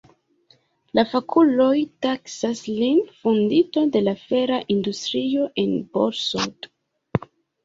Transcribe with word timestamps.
La 0.99 1.01
fakuloj 1.09 1.75
taksas 2.05 2.61
lin 2.79 2.97
fondinto 3.19 3.85
de 3.97 4.03
la 4.07 4.15
fera 4.23 4.59
industrio 4.77 5.47
en 5.67 5.77
Borsod. 5.99 6.71